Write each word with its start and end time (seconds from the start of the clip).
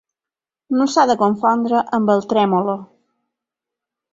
No 0.77 0.87
s'ha 0.93 1.03
de 1.11 1.15
confondre 1.25 1.81
amb 1.99 2.15
el 2.15 2.25
trèmolo. 2.33 2.77